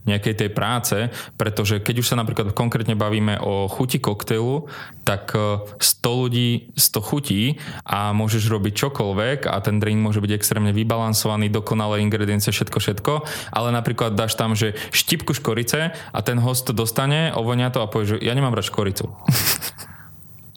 [0.04, 0.96] nejakej tej práce,
[1.40, 4.68] pretože keď už sa napríklad konkrétne bavíme o chuti koktejlu,
[5.08, 7.56] tak 100 e, ľudí 100 chutí
[7.88, 13.12] a môžeš robiť čokoľvek a ten drink môže byť extrémne vybalansovaný, dokonalé ingrediencie, všetko, všetko,
[13.48, 17.88] ale napríklad dáš tam, že štipku škorice a ten host to dostane, ovonia to a
[17.88, 19.08] povie, že ja nemám brať škoricu.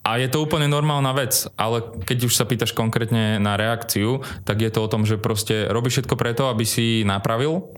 [0.02, 4.66] A je to úplne normálna vec, ale keď už sa pýtaš konkrétne na reakciu, tak
[4.66, 7.70] je to o tom, že proste robíš všetko preto, aby si napravil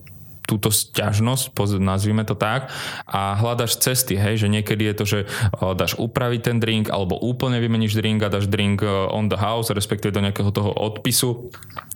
[0.44, 2.68] túto sťažnosť, nazvime to tak,
[3.08, 5.18] a hľadaš cesty, hej, že niekedy je to, že
[5.72, 10.12] dáš upraviť ten drink, alebo úplne vymeníš drink a dáš drink on the house, respektíve
[10.12, 11.48] do nejakého toho odpisu,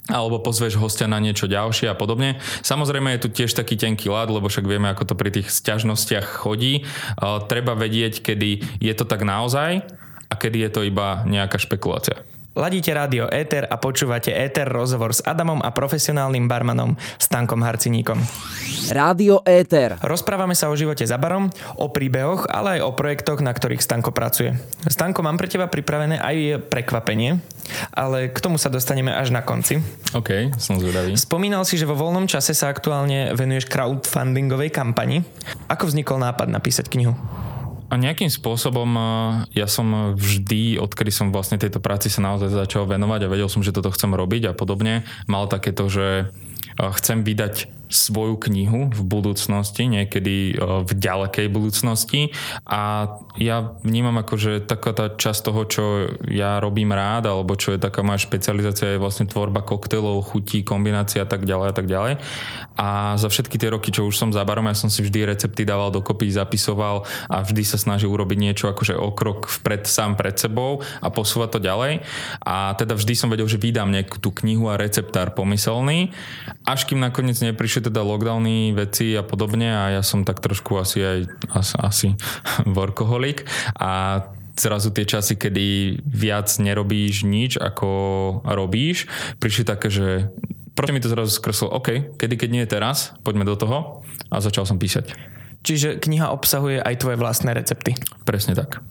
[0.09, 2.41] alebo pozveš hostia na niečo ďalšie a podobne.
[2.65, 6.25] Samozrejme je tu tiež taký tenký lad, lebo však vieme, ako to pri tých sťažnostiach
[6.25, 6.89] chodí.
[7.53, 9.85] Treba vedieť, kedy je to tak naozaj,
[10.29, 12.21] a kedy je to iba nejaká špekulácia.
[12.59, 18.19] Ladíte rádio Éter a počúvate Éter rozhovor s Adamom a profesionálnym barmanom Stankom Harciníkom.
[18.91, 19.95] Rádio Éter.
[20.03, 24.11] Rozprávame sa o živote za barom, o príbehoch, ale aj o projektoch, na ktorých Stanko
[24.11, 24.59] pracuje.
[24.91, 27.39] Stanko, mám pre teba pripravené aj prekvapenie,
[27.95, 29.79] ale k tomu sa dostaneme až na konci.
[30.19, 31.15] OK, som zvedavý.
[31.15, 35.23] Spomínal si, že vo voľnom čase sa aktuálne venuješ crowdfundingovej kampani.
[35.71, 37.15] Ako vznikol nápad napísať knihu?
[37.89, 38.85] A nejakým spôsobom
[39.57, 43.65] ja som vždy, odkedy som vlastne tejto práci sa naozaj začal venovať a vedel som,
[43.65, 46.29] že toto chcem robiť a podobne, mal takéto, že
[46.77, 52.37] chcem vydať svoju knihu v budúcnosti, niekedy e, v ďalekej budúcnosti
[52.69, 55.85] a ja vnímam ako, že taká tá časť toho, čo
[56.29, 61.25] ja robím rád, alebo čo je taká moja špecializácia je vlastne tvorba koktejlov, chutí, kombinácia
[61.25, 62.13] a tak ďalej a tak ďalej.
[62.79, 65.65] A za všetky tie roky, čo už som za barom, ja som si vždy recepty
[65.65, 70.37] dával dokopy, zapisoval a vždy sa snažil urobiť niečo akože o krok vpred sám pred
[70.37, 72.05] sebou a posúvať to ďalej.
[72.45, 76.13] A teda vždy som vedel, že vydám nejakú tú knihu a receptár pomyselný,
[76.69, 80.83] až kým nakoniec neprišiel prišli teda lockdowny, veci a podobne a ja som tak trošku
[80.83, 81.19] asi aj
[81.55, 82.09] asi, asi
[82.79, 83.47] workoholik
[83.79, 84.27] a
[84.59, 87.87] zrazu tie časy, kedy viac nerobíš nič, ako
[88.43, 89.07] robíš,
[89.39, 90.27] prišli také, že
[90.75, 94.43] proti mi to zrazu skreslo, OK, kedy keď nie je teraz, poďme do toho a
[94.43, 95.15] začal som písať.
[95.63, 97.95] Čiže kniha obsahuje aj tvoje vlastné recepty.
[98.27, 98.83] Presne tak.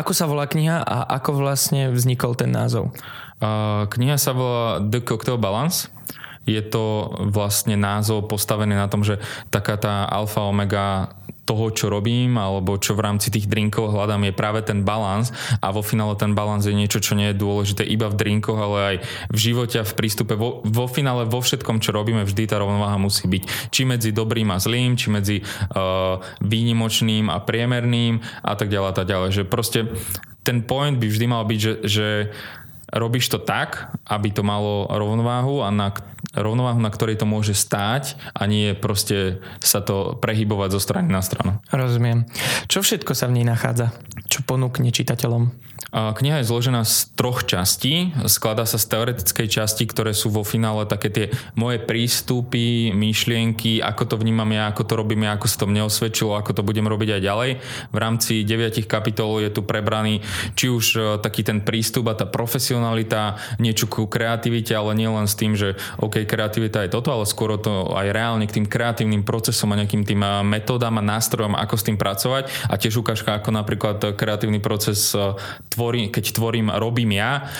[0.00, 2.96] Ako sa volá kniha a ako vlastne vznikol ten názov?
[3.36, 5.92] Uh, kniha sa volá The Cocktail Balance
[6.46, 12.38] je to vlastne názov postavený na tom, že taká tá alfa omega toho, čo robím,
[12.38, 16.38] alebo čo v rámci tých drinkov hľadám, je práve ten balans a vo finále ten
[16.38, 19.84] balans je niečo, čo nie je dôležité iba v drinkoch, ale aj v živote a
[19.86, 20.38] v prístupe.
[20.38, 23.74] Vo, vo finále vo všetkom, čo robíme, vždy tá rovnováha musí byť.
[23.74, 28.94] Či medzi dobrým a zlým, či medzi uh, výnimočným a priemerným a tak ďalej a
[28.94, 29.28] tak ďalej.
[29.34, 29.80] Že proste
[30.46, 32.08] ten point by vždy mal byť, že, že
[32.92, 35.96] robíš to tak, aby to malo rovnováhu a na
[36.36, 41.24] rovnováhu, na ktorej to môže stáť a nie proste sa to prehybovať zo strany na
[41.24, 41.58] stranu.
[41.72, 42.28] Rozumiem.
[42.68, 43.92] Čo všetko sa v nej nachádza?
[44.28, 45.71] Čo ponúkne čitateľom?
[45.92, 48.16] Kniha je zložená z troch častí.
[48.24, 54.08] Skladá sa z teoretickej časti, ktoré sú vo finále také tie moje prístupy, myšlienky, ako
[54.08, 56.88] to vnímam ja, ako to robím ja, ako sa to mne osvedčilo, ako to budem
[56.88, 57.50] robiť aj ďalej.
[57.92, 60.24] V rámci deviatich kapitol je tu prebraný
[60.56, 65.28] či už e, taký ten prístup a tá profesionalita, niečo ku kreativite, ale nie len
[65.28, 69.28] s tým, že OK, kreativita je toto, ale skôr to aj reálne k tým kreatívnym
[69.28, 73.36] procesom a nejakým tým e, metódam a nástrojom, ako s tým pracovať a tiež ukážka,
[73.36, 75.12] ako napríklad kreatívny proces
[75.68, 77.50] tvorím tvorím, keď tvorím, robím ja.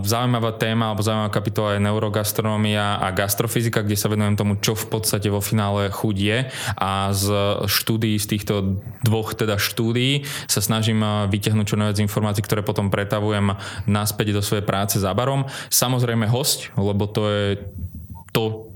[0.00, 4.88] Zaujímavá téma alebo zaujímavá kapitola je neurogastronomia a gastrofyzika, kde sa venujem tomu, čo v
[4.88, 6.38] podstate vo finále chuť je
[6.80, 7.26] a z
[7.68, 13.52] štúdií, z týchto dvoch teda štúdií sa snažím vyťahnuť čo najviac informácií, ktoré potom pretavujem
[13.84, 15.44] naspäť do svojej práce za barom.
[15.68, 17.44] Samozrejme host, lebo to je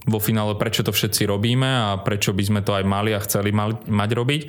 [0.05, 3.53] vo finále, prečo to všetci robíme a prečo by sme to aj mali a chceli
[3.89, 4.43] mať robiť.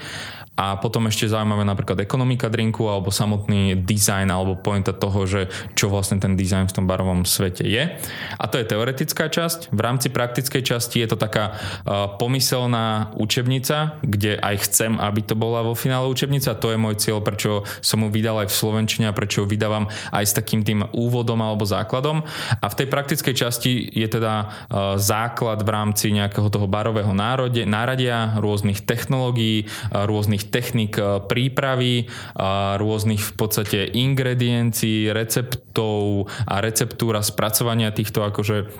[0.55, 5.91] A potom ešte zaujímavé napríklad ekonomika drinku alebo samotný design alebo pointa toho, že čo
[5.91, 7.91] vlastne ten design v tom barovom svete je.
[8.39, 9.75] A to je teoretická časť.
[9.75, 15.35] V rámci praktickej časti je to taká uh, pomyselná učebnica, kde aj chcem, aby to
[15.35, 16.55] bola vo finále učebnica.
[16.55, 19.91] To je môj cieľ, prečo som mu vydal aj v Slovenčine a prečo ho vydávam
[20.15, 22.23] aj s takým tým úvodom alebo základom.
[22.63, 27.61] A v tej praktickej časti je teda uh, základ v rámci nejakého toho barového národe,
[27.69, 32.09] náradia, rôznych technológií, rôznych technik e, prípravy,
[32.81, 38.71] rôznych v podstate ingrediencií, receptov a receptúra spracovania týchto akože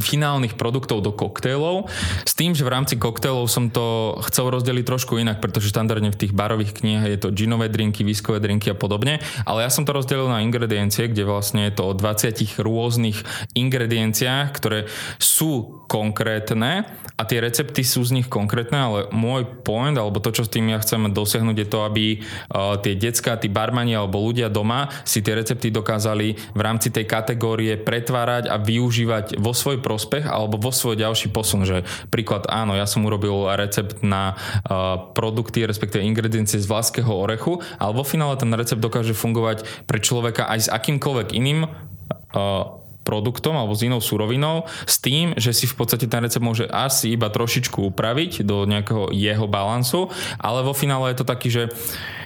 [0.00, 1.92] finálnych produktov do koktejlov.
[2.24, 6.20] S tým, že v rámci koktejlov som to chcel rozdeliť trošku inak, pretože štandardne v
[6.20, 9.92] tých barových knihách je to ginové drinky, viskové drinky a podobne, ale ja som to
[9.92, 13.20] rozdelil na ingrediencie, kde vlastne je to o 20 rôznych
[13.52, 14.88] ingredienciách, ktoré
[15.20, 16.88] sú konkrétne
[17.20, 20.72] a tie recepty sú z nich konkrétne, ale môj point, alebo to, čo s tým
[20.72, 25.20] ja chcem dosiahnuť, je to, aby uh, tie decka, tí barmani alebo ľudia doma si
[25.20, 30.70] tie recepty dokázali v rámci tej kategórie pretvárať a využívať vo svoj prospech alebo vo
[30.70, 36.62] svoj ďalší posun, že príklad áno, ja som urobil recept na uh, produkty, respektíve ingrediencie
[36.62, 41.34] z vlaského orechu, ale vo finále ten recept dokáže fungovať pre človeka aj s akýmkoľvek
[41.34, 46.42] iným uh, produktom alebo s inou surovinou s tým, že si v podstate ten recept
[46.42, 51.48] môže asi iba trošičku upraviť do nejakého jeho balansu, ale vo finále je to taký,
[51.50, 51.62] že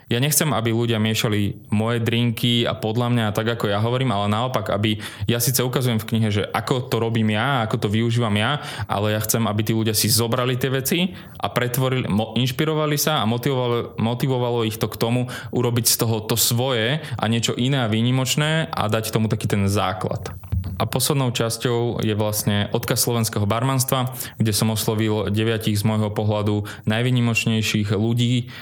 [0.06, 4.30] ja nechcem, aby ľudia miešali moje drinky a podľa mňa tak, ako ja hovorím, ale
[4.30, 8.30] naopak, aby ja síce ukazujem v knihe, že ako to robím ja, ako to využívam
[8.38, 11.10] ja, ale ja chcem, aby tí ľudia si zobrali tie veci
[11.42, 16.22] a pretvorili, mo, inšpirovali sa a motivovalo, motivovalo ich to k tomu urobiť z toho
[16.22, 20.45] to svoje a niečo iné a výnimočné a dať tomu taký ten základ.
[20.76, 26.68] A poslednou časťou je vlastne odkaz slovenského barmanstva, kde som oslovil deviatich z môjho pohľadu
[26.84, 28.52] najvynimočnejších ľudí,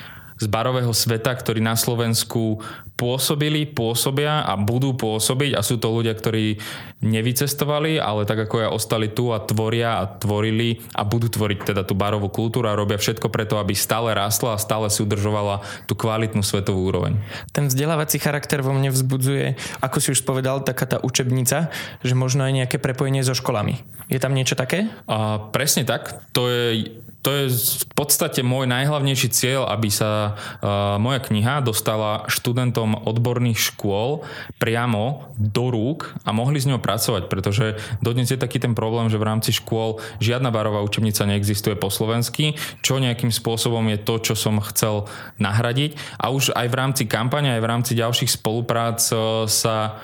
[0.45, 2.61] z barového sveta, ktorí na Slovensku
[2.95, 6.63] pôsobili, pôsobia a budú pôsobiť a sú to ľudia, ktorí
[7.03, 11.83] nevycestovali, ale tak ako ja ostali tu a tvoria a tvorili a budú tvoriť teda
[11.83, 15.99] tú barovú kultúru a robia všetko preto, aby stále rástla a stále si udržovala tú
[15.99, 17.19] kvalitnú svetovú úroveň.
[17.51, 22.47] Ten vzdelávací charakter vo mne vzbudzuje, ako si už povedal, taká tá učebnica, že možno
[22.47, 23.83] aj nejaké prepojenie so školami.
[24.07, 24.87] Je tam niečo také?
[25.11, 26.23] A, presne tak.
[26.31, 26.95] To je
[27.25, 27.45] to je
[27.89, 34.29] v podstate môj najhlavnejší cieľ, aby sa uh, moja kniha dostala študentom odborných škôl
[34.61, 39.17] priamo do rúk a mohli s ňou pracovať, pretože dodnes je taký ten problém, že
[39.17, 44.35] v rámci škôl žiadna barová učebnica neexistuje po slovensky, čo nejakým spôsobom je to, čo
[44.37, 45.09] som chcel
[45.41, 45.97] nahradiť.
[46.21, 49.97] A už aj v rámci kampane, aj v rámci ďalších spoluprác uh, sa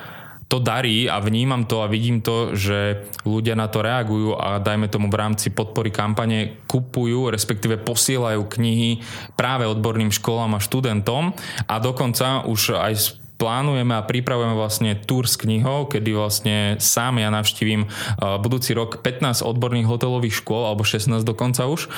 [0.51, 4.91] to darí a vnímam to a vidím to, že ľudia na to reagujú a dajme
[4.91, 8.99] tomu v rámci podpory kampane kupujú, respektíve posielajú knihy
[9.39, 11.31] práve odborným školám a študentom
[11.71, 17.33] a dokonca už aj plánujeme a pripravujeme vlastne tour s knihou, kedy vlastne sám ja
[17.33, 17.89] navštívim
[18.21, 21.89] budúci rok 15 odborných hotelových škôl, alebo 16 dokonca už,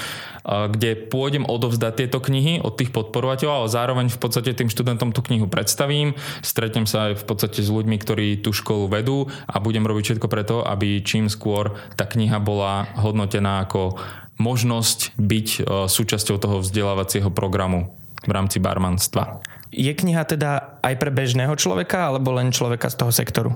[0.47, 5.19] kde pôjdem odovzdať tieto knihy od tých podporovateľov, ale zároveň v podstate tým študentom tú
[5.27, 6.15] knihu predstavím,
[6.47, 10.31] stretnem sa aj v podstate s ľuďmi, ktorí tú školu vedú a budem robiť všetko
[10.31, 13.99] preto, aby čím skôr tá kniha bola hodnotená ako
[14.39, 15.49] možnosť byť
[15.91, 17.95] súčasťou toho vzdelávacieho programu
[18.27, 19.43] v rámci barmanstva.
[19.73, 23.51] Je kniha teda aj pre bežného človeka alebo len človeka z toho sektoru?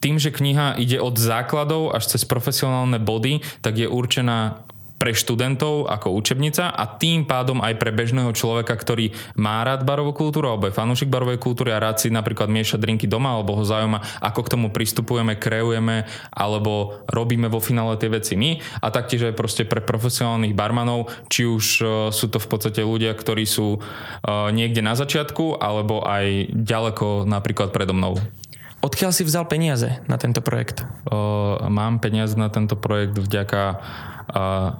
[0.00, 4.64] Tým, že kniha ide od základov až cez profesionálne body, tak je určená
[5.04, 10.16] pre študentov ako učebnica a tým pádom aj pre bežného človeka, ktorý má rád barovú
[10.16, 13.68] kultúru alebo je fanúšik barovej kultúry a rád si napríklad mieša drinky doma alebo ho
[13.68, 19.28] zaujíma, ako k tomu pristupujeme, kreujeme alebo robíme vo finále tie veci my a taktiež
[19.28, 23.76] aj proste pre profesionálnych barmanov, či už e, sú to v podstate ľudia, ktorí sú
[23.76, 23.78] e,
[24.56, 28.16] niekde na začiatku alebo aj ďaleko napríklad predo mnou.
[28.84, 30.84] Odkiaľ si vzal peniaze na tento projekt?
[31.08, 33.80] Uh, mám peniaze na tento projekt vďaka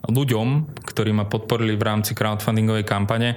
[0.08, 0.48] ľuďom,
[0.84, 3.36] ktorí ma podporili v rámci crowdfundingovej kampane.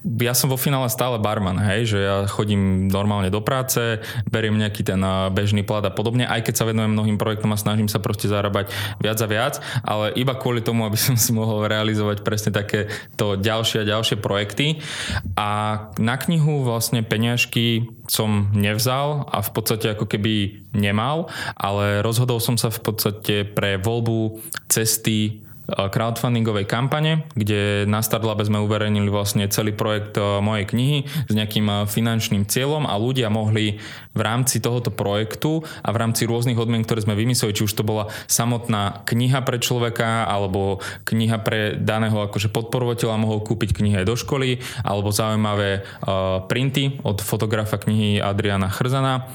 [0.00, 4.00] Ja som vo finále stále barman, hej, že ja chodím normálne do práce,
[4.32, 4.96] beriem nejaký ten
[5.28, 8.72] bežný plat a podobne, aj keď sa venujem mnohým projektom a snažím sa proste zarábať
[8.96, 12.88] viac a viac, ale iba kvôli tomu, aby som si mohol realizovať presne také
[13.20, 14.80] to ďalšie a ďalšie projekty.
[15.36, 15.48] A
[16.00, 21.28] na knihu vlastne peňažky som nevzal a v podstate ako keby nemal,
[21.60, 24.40] ale rozhodol som sa v podstate pre voľbu
[24.72, 31.86] cesty crowdfundingovej kampane, kde na Startlabe sme uverejnili vlastne celý projekt mojej knihy s nejakým
[31.86, 33.78] finančným cieľom a ľudia mohli
[34.10, 37.86] v rámci tohoto projektu a v rámci rôznych odmien, ktoré sme vymysleli, či už to
[37.86, 44.08] bola samotná kniha pre človeka alebo kniha pre daného akože podporovateľa mohol kúpiť knihy aj
[44.10, 45.86] do školy alebo zaujímavé
[46.50, 49.30] printy od fotografa knihy Adriana Chrzana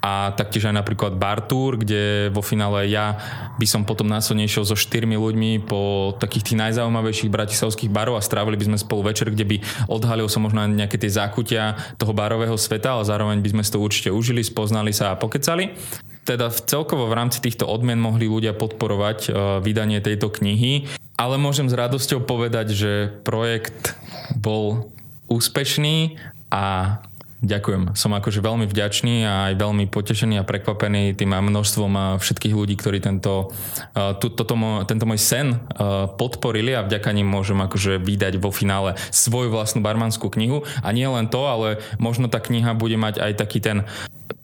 [0.00, 3.20] a taktiež aj napríklad bar kde vo finále ja
[3.60, 8.24] by som potom následne išiel so štyrmi ľuďmi po takých tých najzaujímavejších bratislavských barov a
[8.24, 9.56] strávili by sme spolu večer, kde by
[9.92, 13.78] odhalil som možno nejaké tie zákutia toho barového sveta, ale zároveň by sme si to
[13.80, 15.76] určite užili, spoznali sa a pokecali.
[16.24, 20.88] Teda v celkovo v rámci týchto odmien mohli ľudia podporovať uh, vydanie tejto knihy,
[21.20, 22.92] ale môžem s radosťou povedať, že
[23.24, 23.96] projekt
[24.36, 24.92] bol
[25.28, 26.16] úspešný
[26.48, 26.96] a
[27.40, 27.96] Ďakujem.
[27.96, 33.00] Som akože veľmi vďačný a aj veľmi potešený a prekvapený tým množstvom všetkých ľudí, ktorí
[33.00, 33.48] tento,
[34.20, 35.56] tu, toto, tento môj sen
[36.20, 40.68] podporili a vďaka nim môžem akože vydať vo finále svoju vlastnú barmanskú knihu.
[40.84, 43.88] A nie len to, ale možno tá kniha bude mať aj taký ten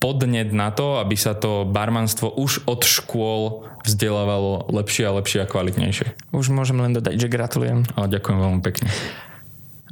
[0.00, 5.46] podnet na to, aby sa to barmanstvo už od škôl vzdelávalo lepšie a lepšie a
[5.46, 6.32] kvalitnejšie.
[6.32, 7.84] Už môžem len dodať, že gratulujem.
[7.92, 8.88] A ďakujem veľmi pekne.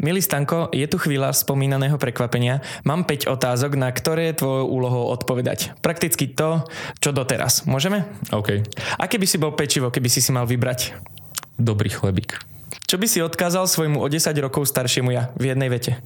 [0.03, 2.67] Milý Stanko, je tu chvíľa spomínaného prekvapenia.
[2.83, 5.71] Mám 5 otázok, na ktoré je tvojou úlohou odpovedať.
[5.79, 6.67] Prakticky to,
[6.99, 7.63] čo doteraz.
[7.63, 8.03] Môžeme?
[8.35, 8.67] OK.
[8.99, 10.99] Aké by si bol pečivo, keby si si mal vybrať?
[11.55, 12.43] Dobrý chlebík.
[12.91, 16.03] Čo by si odkázal svojmu o 10 rokov staršiemu ja v jednej vete?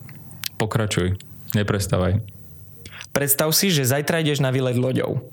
[0.60, 1.16] Pokračuj.
[1.56, 2.20] Neprestávaj.
[3.16, 5.32] Predstav si, že zajtra ideš na výlet loďou.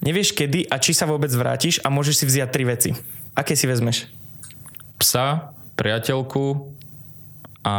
[0.00, 2.90] Nevieš kedy a či sa vôbec vrátiš a môžeš si vziať tri veci.
[3.36, 4.08] Aké si vezmeš?
[4.96, 6.72] Psa, priateľku
[7.64, 7.74] a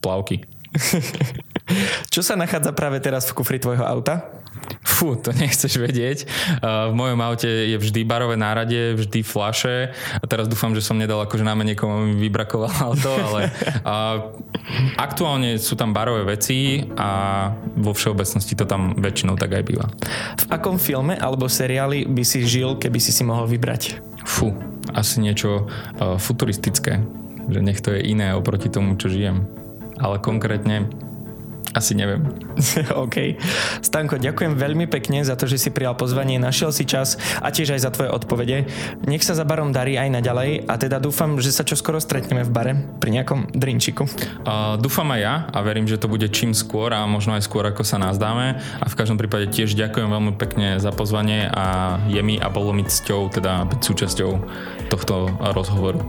[0.00, 0.44] plavky.
[2.12, 4.38] Čo sa nachádza práve teraz v kufri tvojho auta?
[4.84, 6.18] Fú, to nechceš vedieť.
[6.60, 11.22] V mojom aute je vždy barové nárade, vždy flaše a teraz dúfam, že som nedal
[11.24, 13.52] akože náme niekomu mi vybrakoval auto, ale
[14.98, 19.86] aktuálne sú tam barové veci a vo všeobecnosti to tam väčšinou tak aj býva.
[20.36, 24.02] V akom filme alebo seriáli by si žil, keby si si mohol vybrať?
[24.26, 24.52] Fú,
[24.92, 27.00] asi niečo uh, futuristické
[27.48, 29.48] že nech to je iné oproti tomu, čo žijem.
[29.98, 30.86] Ale konkrétne
[31.76, 32.24] asi neviem.
[33.04, 33.36] OK.
[33.84, 37.76] Stanko, ďakujem veľmi pekne za to, že si prijal pozvanie, našiel si čas a tiež
[37.76, 38.64] aj za tvoje odpovede.
[39.04, 42.50] Nech sa za barom darí aj naďalej a teda dúfam, že sa čoskoro stretneme v
[42.50, 44.08] bare pri nejakom drinčiku.
[44.42, 47.62] Uh, dúfam aj ja a verím, že to bude čím skôr a možno aj skôr
[47.68, 52.20] ako sa nazdáme a v každom prípade tiež ďakujem veľmi pekne za pozvanie a je
[52.24, 54.30] mi a bolo mi cťou teda byť súčasťou
[54.88, 56.00] tohto rozhovoru.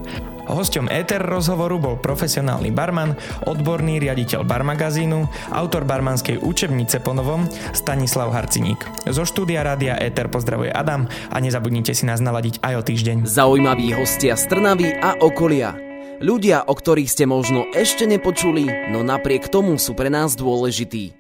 [0.50, 3.14] Hosťom Ether rozhovoru bol profesionálny barman,
[3.46, 7.46] odborný riaditeľ barmagazínu, autor barmanskej učebnice po novom
[7.78, 8.82] Stanislav Harciník.
[9.06, 13.18] Zo štúdia Rádia Ether pozdravuje Adam a nezabudnite si nás naladiť aj o týždeň.
[13.30, 15.78] Zaujímaví hostia z Trnavy a okolia.
[16.20, 21.16] Ľudia, o ktorých ste možno ešte nepočuli, no napriek tomu sú pre nás dôležití.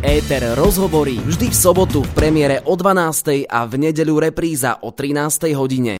[0.00, 3.44] Éter rozhovory vždy v sobotu v premiére o 12.
[3.44, 5.52] a v nedeľu repríza o 13.
[5.52, 5.88] hodine.